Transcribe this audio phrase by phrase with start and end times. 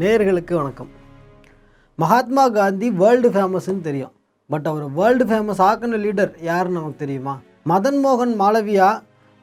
[0.00, 0.90] நேர்களுக்கு வணக்கம்.
[1.98, 4.12] மகாத்மா காந்தி வேர்ல்டு ஃபேமஸ்ன்னு தெரியும்.
[4.50, 7.34] பட் அவர் வேர்ல்டு ஃபேமஸ் ஆக்கின லீடர் யாருன்னு நமக்கு தெரியுமா?
[7.70, 8.88] மதன் மோகன் மாளவியா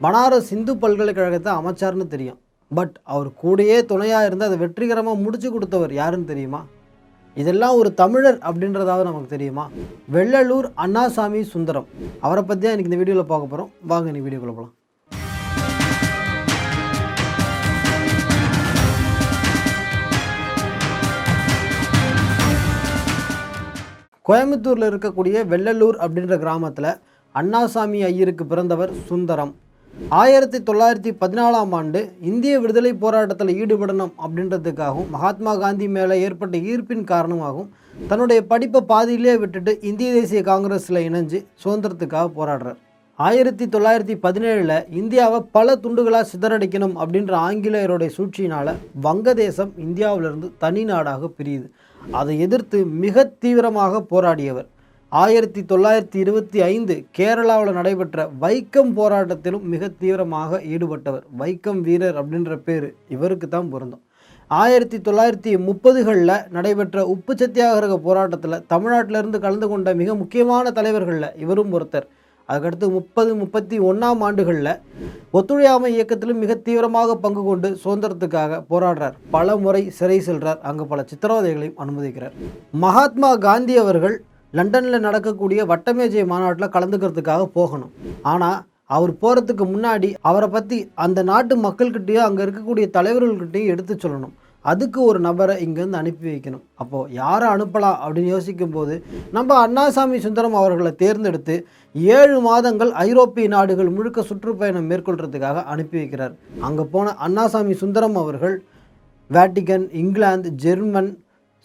[0.00, 2.38] பனாரஸ் இந்து பல்கலைக்கழகத்தை அமைச்சார்னு தெரியும்.
[2.70, 6.62] பட் அவர் கூடயே துணையாக இருந்து அதை வெற்றிகரமாக முடிச்சு கொடுத்தவர் யாருன்னு தெரியுமா?
[7.42, 9.66] இதெல்லாம் ஒரு தமிழர் அப்படின்றதாவது நமக்கு தெரியுமா?
[10.16, 11.90] வெள்ளலூர் அண்ணாசாமி சுந்தரம்.
[12.26, 14.74] அவரை பற்றி தான் எனக்கு இந்த வீடியோவில் பார்க்க போகிறோம் வாங்க நீ வீடியோக்குள்ளே போகலாம்
[24.28, 26.88] கோயம்புத்தூரில் இருக்கக்கூடிய வெள்ளலூர் அப்படின்ற கிராமத்தில்
[27.34, 29.52] அண்ணாசாமி ஐயருக்கு பிறந்தவர் சுந்தரம்.
[30.20, 37.70] ஆயிரத்தி தொள்ளாயிரத்தி பதினாலாம் ஆண்டு இந்திய விடுதலை போராட்டத்தில் ஈடுபடணும் அப்படின்றதுக்காகவும் மகாத்மா காந்தி மேலே ஏற்பட்ட ஈர்ப்பின் காரணமாகவும்
[38.08, 42.80] தன்னுடைய படிப்பை பாதியிலே விட்டுட்டு இந்திய தேசிய காங்கிரஸில் இணைஞ்சு சுதந்திரத்துக்காக போராடுறார்.
[43.18, 48.70] ஆயிரத்தி தொள்ளாயிரத்தி பதினேழில் இந்தியாவை பல துண்டுகளாக சிதறடிக்கணும் அப்படின்ற ஆங்கிலேயருடைய சூழ்ச்சியினால்
[49.06, 51.68] வங்கதேசம் இந்தியாவிலிருந்து தனி நாடாக பிரியுது.
[52.10, 54.66] அதை எதிர்த்து மிக தீவிரமாக போராடியவர்.
[55.08, 61.24] ஆயிரத்தி தொள்ளாயிரத்தி இருபத்தி ஐந்து கேரளாவில் நடைபெற்ற வைக்கம் போராட்டத்திலும் மிக தீவிரமாக ஈடுபட்டவர்.
[61.38, 64.02] வைக்கம் வீரர் அப்படின்ற பேர் இவருக்கு தான் பொருந்தும்.
[64.46, 72.06] ஆயிரத்தி தொள்ளாயிரத்தி முப்பதுகளில் நடைபெற்ற உப்பு சத்தியாகிரக போராட்டத்தில் தமிழ்நாட்டிலிருந்து கலந்து கொண்ட மிக முக்கியமான தலைவர்களில் இவரும் ஒருத்தர்.
[72.48, 74.72] அதுக்கடுத்து முப்பது முப்பத்தி ஒன்றாம் ஆண்டுகளில்
[75.38, 79.16] ஒத்துழையாமை இயக்கத்திலும் மிக தீவிரமாக பங்கு கொண்டு சுதந்திரத்துக்காக போராடுறார்.
[79.36, 80.60] பல முறை சிறை செல்றார்.
[80.70, 82.36] அங்கு பல சித்திரவதைகளையும் அனுமதிக்கிறார்.
[82.84, 84.16] மகாத்மா காந்தி அவர்கள்
[84.58, 87.92] லண்டனில் நடக்கக்கூடிய வட்டமேஜை மாநாட்டில் கலந்துக்கிறதுக்காக போகணும்.
[88.32, 88.60] ஆனால்
[88.96, 94.34] அவர் போகிறதுக்கு முன்னாடி அவரை பற்றி அந்த நாட்டு மக்கள்கிட்டேயும் அங்கே இருக்கக்கூடிய தலைவர்கள்கிட்டையும் எடுத்து சொல்லணும்.
[94.70, 96.62] அதுக்கு ஒரு நபரை இங்கேருந்து அனுப்பி வைக்கணும்.
[96.82, 98.94] அப்போது யாரை அனுப்பலாம் அப்படின்னு யோசிக்கும் போது
[99.36, 101.56] நம்ம அண்ணாசாமி சுந்தரம் அவர்களை தேர்ந்தெடுத்து
[102.16, 106.34] ஏழு மாதங்கள் ஐரோப்பிய நாடுகள் முழுக்க சுற்றுப்பயணம் மேற்கொள்கிறதுக்காக அனுப்பி வைக்கிறார்.
[106.68, 108.56] அங்கே போன அண்ணாசாமி சுந்தரம் அவர்கள்
[109.30, 111.12] வேட்டிகன் இங்கிலாந்து ஜெர்மன்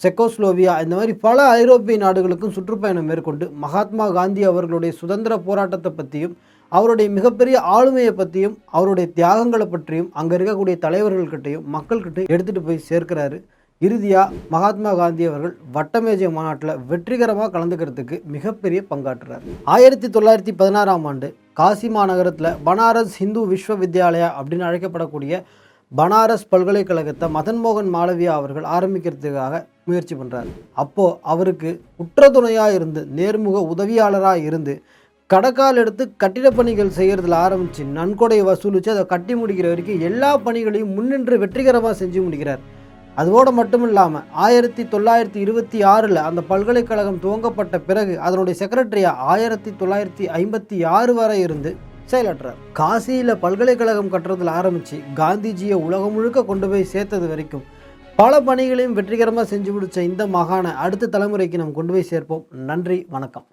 [0.00, 6.36] செக்கோஸ்லோவியா இந்த மாதிரி பல ஐரோப்பிய நாடுகளுக்கும் சுற்றுப்பயணம் மேற்கொண்டு மகாத்மா காந்தி அவர்களுடைய சுதந்திர போராட்டத்தை பற்றியும்
[6.72, 13.38] அவருடைய மிகப்பெரிய ஆளுமையை பற்றியும் அவருடைய தியாகங்களை பற்றியும் அங்கே இருக்கக்கூடிய தலைவர்கள்கிட்டையும் மக்கள்கிட்ட எடுத்துகிட்டு போய் சேர்க்கிறாரு.
[13.82, 19.44] இறுதியாக மகாத்மா காந்தி அவர்கள் வட்டமேஜை மாநாட்டில் வெற்றிகரமாக கலந்துக்கிறதுக்கு மிகப்பெரிய பங்காற்றுறார்.
[19.74, 21.28] ஆயிரத்தி தொள்ளாயிரத்தி பதினாறாம் ஆண்டு
[21.60, 25.42] காசி மாநகரத்தில் பனாரஸ் ஹிந்து விஸ்வவித்யாலயா அப்படின்னு அழைக்கப்படக்கூடிய
[25.92, 30.48] பனாரஸ் பல்கலைக்கழகத்தை மதன் மோகன் மாளவியா அவர்கள் ஆரம்பிக்கிறதுக்காக முயற்சி பண்ணுறார்
[30.82, 31.70] அப்போது அவருக்கு
[32.02, 34.74] உற்ற துணையாக இருந்து நேர்முக உதவியாளராக இருந்து
[35.32, 41.36] கடக்கால் எடுத்து கட்டிட பணிகள் செய்கிறதுல ஆரம்பித்து நன்கொடை வசூலித்து அதை கட்டி முடிக்கிற வரைக்கும் எல்லா பணிகளையும் முன்னின்று
[41.42, 42.62] வெற்றிகரமாக செஞ்சு முடிக்கிறார்.
[43.20, 50.26] அதோடு மட்டும் இல்லாமல் ஆயிரத்தி தொள்ளாயிரத்தி இருபத்தி ஆறில் அந்த பல்கலைக்கழகம் துவங்கப்பட்ட பிறகு அதனுடைய செக்ரட்டரியாக ஆயிரத்தி தொள்ளாயிரத்தி
[50.40, 51.72] ஐம்பத்தி ஆறு வரை இருந்து
[52.12, 57.66] செயலாற்றார் காசியில் பல்கலைக்கழகம் கட்டுறதுல ஆரம்பித்து காந்திஜியை உலகம் முழுக்க கொண்டு போய் சேர்த்தது வரைக்கும்
[58.22, 62.44] பல பணிகளையும் வெற்றிகரமாக செஞ்சு முடிச்ச இந்த மகானை அடுத்த தலைமுறைக்கு நாம் கொண்டு போய் சேர்ப்போம்.
[62.72, 63.48] நன்றி வணக்கம்.